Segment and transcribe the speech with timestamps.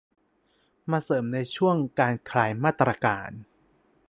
[0.91, 3.31] มาเสริมในช่วงการคลายมาตรการ